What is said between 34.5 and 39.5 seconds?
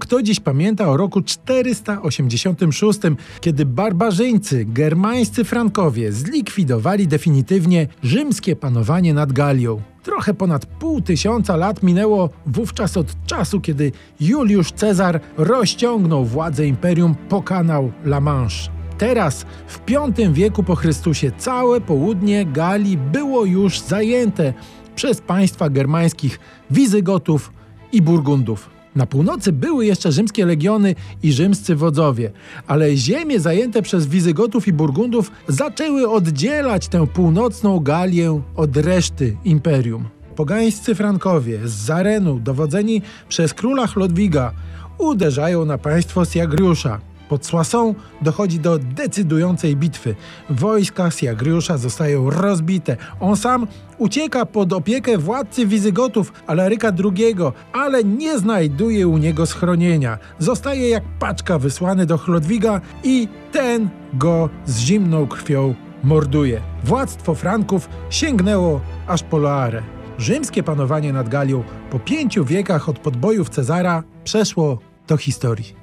i Burgundów zaczęły oddzielać tę północną Galię od reszty